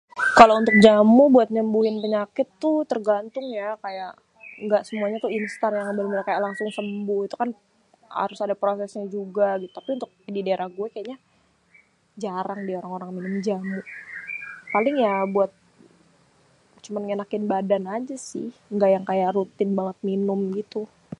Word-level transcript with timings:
Kalau 0.39 0.53
untuk 0.61 0.75
jamu 0.85 1.23
buat 1.35 1.49
nyembuhin 1.55 1.95
penyakit 2.03 2.47
tuh 2.63 2.77
tergantung 2.91 3.45
ya 3.59 3.67
kaya, 3.83 4.07
ga 4.69 4.79
semuanya 4.87 5.17
tuh 5.23 5.33
instan 5.39 5.71
ga 5.77 5.85
ke 5.89 5.93
bener-bener 5.97 6.39
langsung 6.45 6.69
sembuh. 6.77 7.21
Itu 7.27 7.35
kan 7.41 7.49
harus 8.21 8.39
ada 8.45 8.55
prosesnya 8.63 9.05
juga 9.17 9.47
tapi 9.75 9.87
kalo 9.89 9.95
untuk 9.99 10.11
di 10.35 10.41
daerah 10.45 10.67
gué, 10.75 10.87
keknya 10.95 11.17
jarang 12.23 12.59
deh 12.67 12.77
orang 12.97 13.11
minum 13.15 13.35
jamu 13.47 13.79
paling 14.73 14.95
ya 15.05 15.15
cuma 15.23 15.31
buat 15.35 15.51
ngenakin 17.09 17.43
badan 17.51 17.83
ajé 17.95 18.15
si 18.29 18.43
engga 18.71 18.87
yang 18.95 19.05
kaya 19.09 19.27
rutin 19.37 19.69
banget 19.79 19.97
minum 20.09 20.39
gitu. 20.59 20.81